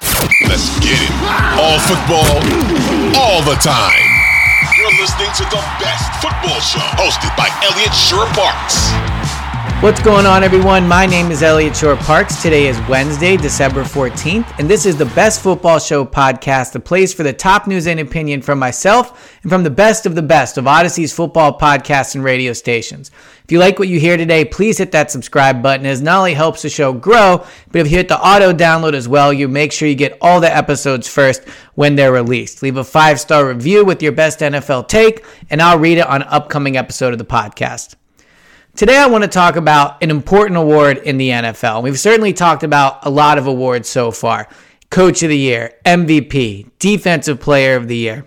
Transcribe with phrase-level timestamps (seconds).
[0.00, 1.12] Let's get it.
[1.58, 2.38] All football,
[3.18, 4.10] all the time.
[4.76, 9.07] You're listening to the best football show hosted by Elliot Shorr-Parks.
[9.80, 10.88] What's going on, everyone?
[10.88, 12.42] My name is Elliot Shorr-Parks.
[12.42, 17.14] Today is Wednesday, December 14th, and this is the Best Football Show podcast, the place
[17.14, 20.58] for the top news and opinion from myself and from the best of the best
[20.58, 23.12] of Audacy's football podcasts and radio stations.
[23.44, 25.86] If you like what you hear today, please hit that subscribe button.
[25.86, 29.06] as not only helps the show grow, but if you hit the auto download as
[29.06, 32.64] well, you make sure you get all the episodes first when they're released.
[32.64, 36.22] Leave a five star review with your best NFL take, and I'll read it on
[36.22, 37.94] an upcoming episode of the podcast.
[38.78, 41.82] Today, I want to talk about an important award in the NFL.
[41.82, 44.46] We've certainly talked about a lot of awards so far
[44.88, 48.24] Coach of the Year, MVP, Defensive Player of the Year.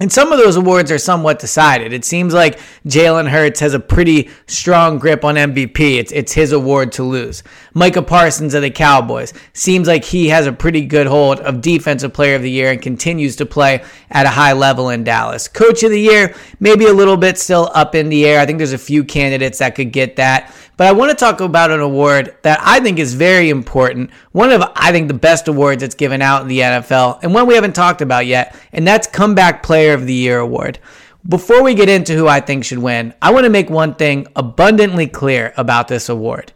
[0.00, 1.92] And some of those awards are somewhat decided.
[1.92, 5.98] It seems like Jalen Hurts has a pretty strong grip on MVP.
[5.98, 7.44] It's, it's his award to lose.
[7.74, 12.12] Micah Parsons of the Cowboys seems like he has a pretty good hold of Defensive
[12.12, 15.46] Player of the Year and continues to play at a high level in Dallas.
[15.46, 18.40] Coach of the Year, maybe a little bit still up in the air.
[18.40, 20.52] I think there's a few candidates that could get that.
[20.76, 24.10] But I want to talk about an award that I think is very important.
[24.32, 27.46] One of, I think, the best awards that's given out in the NFL, and one
[27.46, 30.80] we haven't talked about yet, and that's Comeback Player of the Year award.
[31.28, 34.26] Before we get into who I think should win, I want to make one thing
[34.36, 36.52] abundantly clear about this award.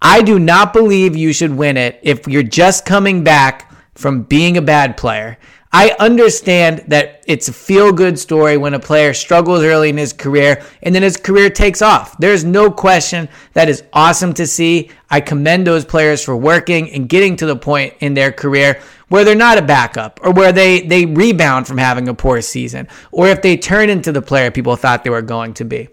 [0.00, 4.56] I do not believe you should win it if you're just coming back from being
[4.56, 5.38] a bad player.
[5.72, 10.14] I understand that it's a feel good story when a player struggles early in his
[10.14, 12.16] career and then his career takes off.
[12.18, 14.90] There's no question that is awesome to see.
[15.10, 19.24] I commend those players for working and getting to the point in their career where
[19.24, 23.28] they're not a backup or where they, they rebound from having a poor season or
[23.28, 25.88] if they turn into the player people thought they were going to be.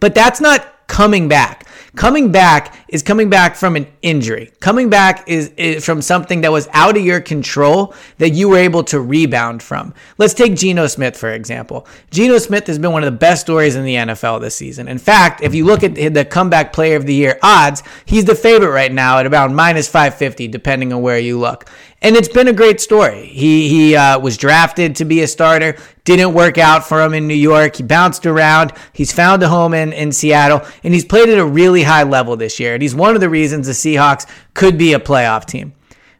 [0.00, 1.65] But that's not coming back.
[1.96, 4.52] Coming back is coming back from an injury.
[4.60, 8.58] Coming back is, is, from something that was out of your control that you were
[8.58, 9.94] able to rebound from.
[10.18, 11.86] Let's take Geno Smith, for example.
[12.10, 14.88] Geno Smith has been one of the best stories in the NFL this season.
[14.88, 18.34] In fact, if you look at the comeback player of the year odds, he's the
[18.34, 21.64] favorite right now at about minus 550, depending on where you look.
[22.02, 23.26] And it's been a great story.
[23.26, 27.26] He, he uh, was drafted to be a starter, didn't work out for him in
[27.26, 27.76] New York.
[27.76, 28.72] He bounced around.
[28.92, 32.36] He's found a home in, in Seattle, and he's played at a really high level
[32.36, 32.74] this year.
[32.74, 35.72] And he's one of the reasons the Seahawks could be a playoff team.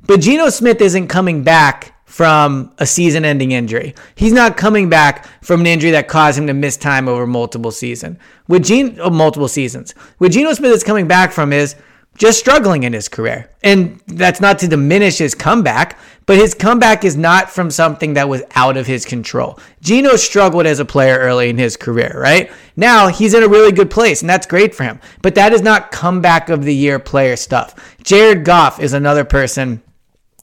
[0.06, 3.94] But Geno Smith isn't coming back from a season ending injury.
[4.14, 7.72] He's not coming back from an injury that caused him to miss time over multiple
[7.72, 8.18] season.
[8.48, 9.92] With Gene, oh, multiple seasons.
[10.16, 11.76] What Geno Smith is coming back from is
[12.16, 13.50] just struggling in his career.
[13.62, 18.28] And that's not to diminish his comeback, but his comeback is not from something that
[18.28, 19.58] was out of his control.
[19.80, 22.50] Geno struggled as a player early in his career, right?
[22.74, 25.00] Now he's in a really good place, and that's great for him.
[25.22, 27.96] But that is not comeback of the year player stuff.
[28.02, 29.82] Jared Goff is another person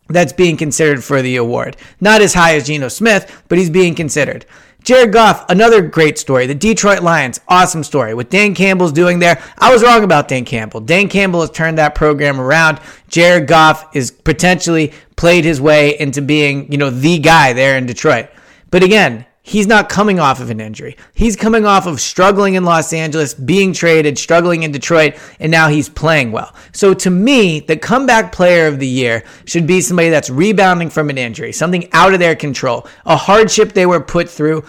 [0.09, 1.78] that's being considered for the award.
[2.00, 4.45] Not as high as Geno Smith, but he's being considered.
[4.83, 6.45] Jared Goff, another great story.
[6.45, 8.13] The Detroit Lions, awesome story.
[8.13, 10.81] What Dan Campbell's doing there, I was wrong about Dan Campbell.
[10.81, 12.81] Dan Campbell has turned that program around.
[13.07, 17.85] Jared Goff is potentially played his way into being, you know, the guy there in
[17.85, 18.29] Detroit.
[18.71, 20.97] But again, he's not coming off of an injury.
[21.13, 25.67] He's coming off of struggling in Los Angeles, being traded, struggling in Detroit, and now
[25.67, 26.55] he's playing well.
[26.71, 31.09] So to me, the comeback player of the year should be somebody that's rebounding from
[31.09, 34.63] an injury, something out of their control, a hardship they were put through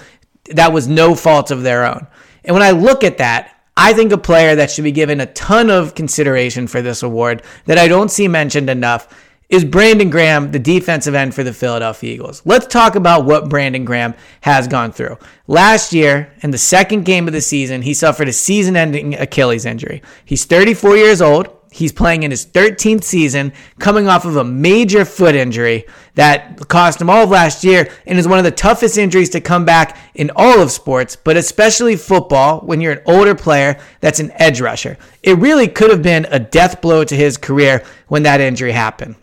[0.51, 2.07] that was no fault of their own.
[2.45, 5.27] And when I look at that, I think a player that should be given a
[5.27, 9.09] ton of consideration for this award that I don't see mentioned enough
[9.55, 12.43] is Brandon Graham, the defensive end for the Philadelphia Eagles.
[12.45, 15.17] Let's talk about what Brandon Graham has gone through.
[15.47, 19.65] Last year, in the second game of the season, he suffered a season ending Achilles
[19.65, 20.03] injury.
[20.25, 21.57] He's 34 years old.
[21.71, 25.87] He's playing in his 13th season, coming off of a major foot injury
[26.17, 29.41] that cost him all of last year and is one of the toughest injuries to
[29.41, 34.21] come back in all of sports, but especially football when you're an older player that's
[34.21, 34.99] an edge rusher.
[35.23, 39.15] It really could have been a death blow to his career when that injury happened.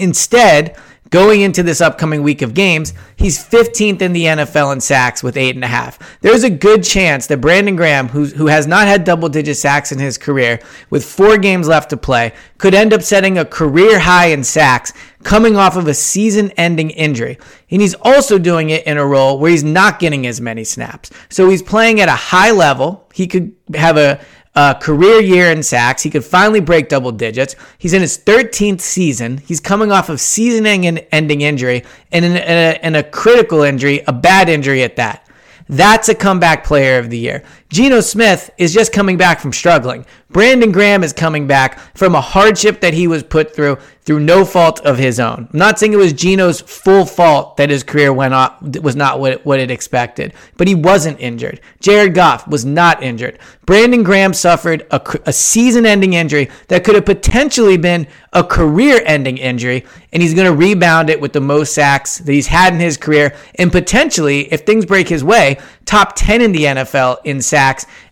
[0.00, 0.76] Instead,
[1.10, 5.36] going into this upcoming week of games, he's 15th in the NFL in sacks with
[5.36, 5.98] eight and a half.
[6.20, 9.92] There's a good chance that Brandon Graham, who, who has not had double digit sacks
[9.92, 13.98] in his career, with four games left to play, could end up setting a career
[13.98, 14.92] high in sacks
[15.24, 17.38] coming off of a season ending injury.
[17.70, 21.10] And he's also doing it in a role where he's not getting as many snaps.
[21.28, 23.08] So he's playing at a high level.
[23.12, 24.20] He could have a,
[24.54, 26.02] a career year in sacks.
[26.02, 27.54] He could finally break double digits.
[27.78, 29.38] He's in his 13th season.
[29.38, 34.12] He's coming off of season ending injury and in a, in a critical injury, a
[34.12, 35.26] bad injury at that.
[35.68, 37.44] That's a comeback player of the year.
[37.70, 40.04] Geno Smith is just coming back from struggling.
[40.28, 44.44] Brandon Graham is coming back from a hardship that he was put through through no
[44.44, 45.48] fault of his own.
[45.52, 49.20] I'm not saying it was Geno's full fault that his career went off was not
[49.20, 51.60] what what it expected, but he wasn't injured.
[51.80, 53.38] Jared Goff was not injured.
[53.66, 59.84] Brandon Graham suffered a, a season-ending injury that could have potentially been a career-ending injury,
[60.12, 62.96] and he's going to rebound it with the most sacks that he's had in his
[62.96, 67.59] career, and potentially, if things break his way, top 10 in the NFL in sacks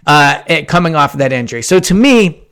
[0.06, 1.62] uh, coming off of that injury.
[1.62, 2.47] So to me,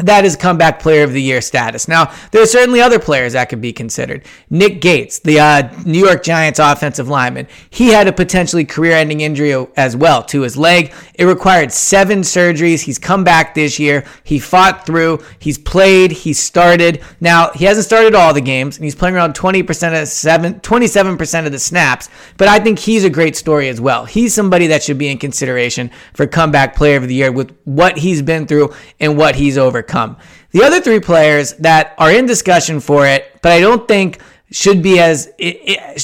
[0.00, 1.86] that is comeback player of the year status.
[1.86, 4.24] Now, there are certainly other players that could be considered.
[4.50, 9.20] Nick Gates, the uh, New York Giants offensive lineman, he had a potentially career ending
[9.20, 10.92] injury as well to his leg.
[11.14, 12.80] It required seven surgeries.
[12.80, 14.04] He's come back this year.
[14.24, 15.22] He fought through.
[15.38, 16.10] He's played.
[16.10, 17.00] He started.
[17.20, 21.46] Now, he hasn't started all the games, and he's playing around 20% of seven, 27%
[21.46, 24.06] of the snaps, but I think he's a great story as well.
[24.06, 27.98] He's somebody that should be in consideration for comeback player of the year with what
[27.98, 30.16] he's been through and what he's overcome overcome.
[30.50, 34.20] The other three players that are in discussion for it, but I don't think
[34.50, 35.32] should be as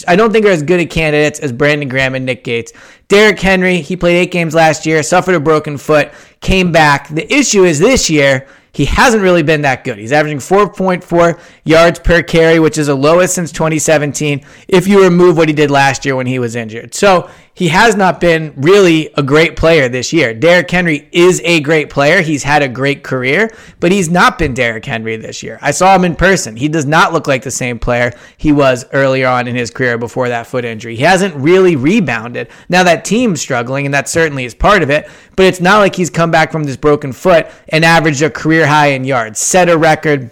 [0.09, 2.73] I don't think are as good a candidates as Brandon Graham and Nick Gates.
[3.09, 6.11] Derrick Henry, he played eight games last year, suffered a broken foot,
[6.41, 7.09] came back.
[7.09, 9.99] The issue is this year he hasn't really been that good.
[9.99, 15.37] He's averaging 4.4 yards per carry, which is the lowest since 2017, if you remove
[15.37, 16.95] what he did last year when he was injured.
[16.95, 17.29] So
[17.61, 20.33] he has not been really a great player this year.
[20.33, 22.23] Derrick Henry is a great player.
[22.23, 25.59] He's had a great career, but he's not been Derrick Henry this year.
[25.61, 26.57] I saw him in person.
[26.57, 29.99] He does not look like the same player he was earlier on in his career
[29.99, 30.97] before that foot injury.
[30.97, 32.49] He hasn't really rebounded.
[32.71, 35.07] Now that team's struggling, and that certainly is part of it,
[35.37, 38.67] but it's not like he's come back from this broken foot and averaged a career
[38.67, 40.31] high in yards, set a record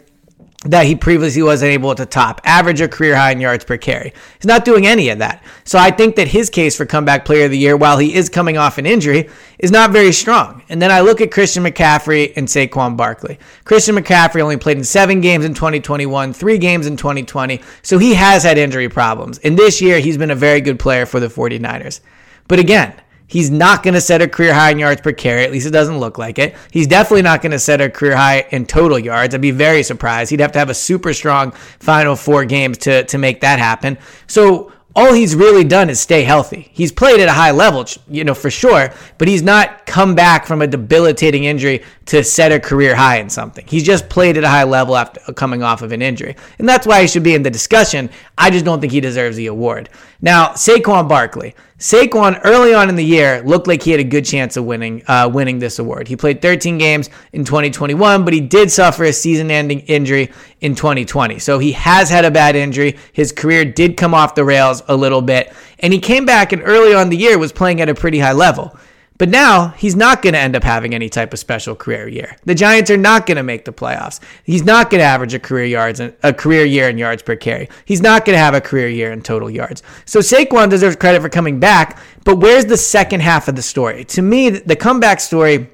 [0.64, 4.12] that he previously wasn't able to top, average a career high in yards per carry.
[4.38, 5.44] He's not doing any of that.
[5.62, 8.28] So I think that his case for comeback player of the year, while he is
[8.28, 10.64] coming off an injury, is not very strong.
[10.69, 13.38] And then I look at Christian McCaffrey and Saquon Barkley.
[13.64, 17.60] Christian McCaffrey only played in seven games in 2021, three games in 2020.
[17.82, 19.38] So he has had injury problems.
[19.38, 22.00] And this year, he's been a very good player for the 49ers.
[22.49, 22.94] But again,
[23.28, 25.44] He's not going to set a career high in yards per carry.
[25.44, 26.56] At least it doesn't look like it.
[26.72, 29.34] He's definitely not going to set a career high in total yards.
[29.34, 30.30] I'd be very surprised.
[30.30, 33.98] He'd have to have a super strong final four games to, to make that happen.
[34.26, 36.70] So all he's really done is stay healthy.
[36.72, 40.46] He's played at a high level, you know, for sure, but he's not come back
[40.46, 43.66] from a debilitating injury to set a career high in something.
[43.69, 46.37] He's just played at a high level after coming off of an injury.
[46.58, 48.08] And that's why he should be in the discussion.
[48.37, 49.90] I just don't think he deserves the award.
[50.22, 51.55] Now, Saquon Barkley.
[51.78, 55.02] Saquon early on in the year looked like he had a good chance of winning
[55.06, 56.08] uh, winning this award.
[56.08, 60.32] He played 13 games in 2021, but he did suffer a season-ending injury
[60.62, 61.38] in 2020.
[61.38, 62.96] So he has had a bad injury.
[63.12, 66.62] His career did come off the rails a little bit, and he came back and
[66.64, 68.76] early on the year was playing at a pretty high level.
[69.19, 72.37] But now he's not going to end up having any type of special career year.
[72.44, 74.20] The Giants are not going to make the playoffs.
[74.44, 77.69] He's not going to average a career yards a career year in yards per carry.
[77.85, 79.82] He's not going to have a career year in total yards.
[80.05, 84.05] So Saquon deserves credit for coming back, but where's the second half of the story?
[84.05, 85.69] To me, the comeback story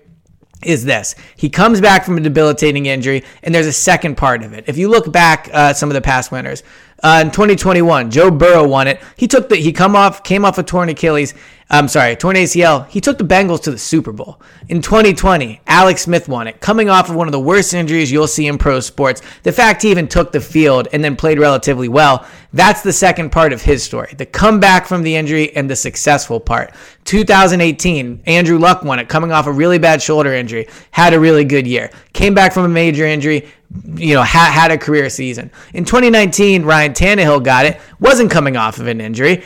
[0.65, 1.15] is this.
[1.37, 4.65] He comes back from a debilitating injury, and there's a second part of it.
[4.67, 6.63] If you look back uh, some of the past winners,
[7.03, 9.01] uh, in 2021, Joe Burrow won it.
[9.17, 11.35] He took the he come off came off a torn Achilles.
[11.71, 12.87] I'm sorry, torn ACL.
[12.89, 14.41] He took the Bengals to the Super Bowl.
[14.69, 18.27] In 2020, Alex Smith won it, coming off of one of the worst injuries you'll
[18.27, 19.23] see in pro sports.
[19.43, 23.33] The fact he even took the field and then played relatively well, that's the second
[23.33, 24.15] part of his story.
[24.17, 26.75] The comeback from the injury and the successful part.
[27.05, 31.45] 2018, Andrew Luck won it, coming off a really bad shoulder injury, had a really
[31.45, 31.91] good year.
[32.13, 33.49] Came back from a major injury,
[33.97, 35.51] you know, had, had a career season.
[35.73, 39.45] In 2019, Ryan Tannehill got it, wasn't coming off of an injury.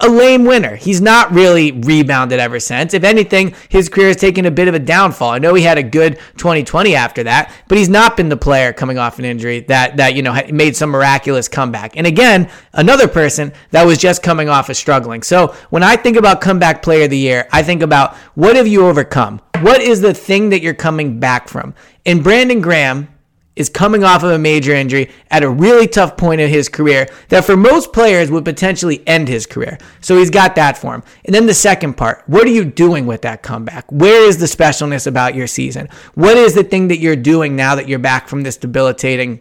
[0.00, 0.76] A lame winner.
[0.76, 2.92] He's not really rebounded ever since.
[2.92, 5.30] If anything, his career has taken a bit of a downfall.
[5.30, 8.74] I know he had a good 2020 after that, but he's not been the player
[8.74, 11.96] coming off an injury that that you know made some miraculous comeback.
[11.96, 15.22] And again, another person that was just coming off of struggling.
[15.22, 18.66] So when I think about comeback player of the year, I think about what have
[18.66, 19.40] you overcome?
[19.60, 21.74] What is the thing that you're coming back from?
[22.04, 23.08] And Brandon Graham
[23.56, 27.08] is coming off of a major injury at a really tough point in his career
[27.28, 29.78] that for most players would potentially end his career.
[30.00, 31.02] So he's got that for him.
[31.24, 33.90] And then the second part, what are you doing with that comeback?
[33.90, 35.88] Where is the specialness about your season?
[36.14, 39.40] What is the thing that you're doing now that you're back from this debilitating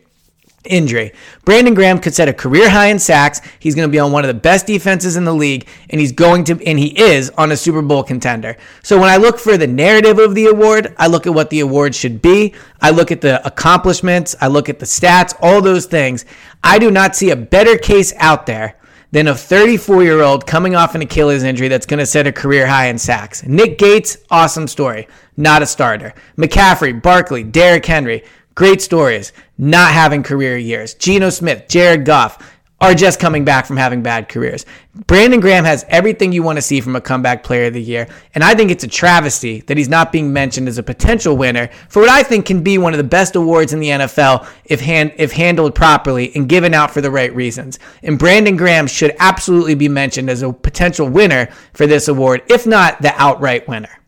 [0.67, 1.12] injury.
[1.43, 3.41] Brandon Graham could set a career high in sacks.
[3.60, 6.12] He's going to be on one of the best defenses in the league, and he's
[6.12, 8.57] going to, and he is on a Super Bowl contender.
[8.84, 11.62] So when I look for the narrative of the award, I look at what the
[11.62, 12.53] award should be.
[12.81, 14.36] I look at the accomplishments.
[14.41, 16.25] I look at the stats, all those things.
[16.63, 18.75] I do not see a better case out there
[19.12, 22.34] than a 34 year old coming off an Achilles injury that's going to set a
[22.34, 23.45] career high in sacks.
[23.45, 25.07] Nick Gates, awesome story.
[25.38, 26.13] Not a starter.
[26.38, 28.24] McCaffrey, Barkley, Derrick Henry,
[28.56, 30.94] Great stories, not having career years.
[30.94, 32.42] Geno Smith, Jared Goff
[32.82, 34.66] are just coming back from having bad careers.
[35.08, 38.08] Brandon Graham has everything you want to see from a comeback player of the year.
[38.34, 41.70] And I think it's a travesty that he's not being mentioned as a potential winner
[41.90, 44.82] for what I think can be one of the best awards in the NFL if
[44.82, 47.80] hand, if handled properly and given out for the right reasons.
[48.04, 52.68] And Brandon Graham should absolutely be mentioned as a potential winner for this award, if
[52.68, 54.02] not the outright winner.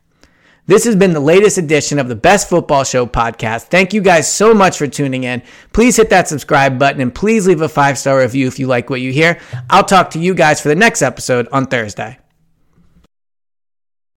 [0.67, 3.67] This has been the latest edition of the Best Football Show podcast.
[3.67, 5.41] Thank you guys so much for tuning in.
[5.71, 8.89] Please hit that subscribe button and please leave a five star review if you like
[8.89, 9.39] what you hear.
[9.69, 12.19] I'll talk to you guys for the next episode on Thursday.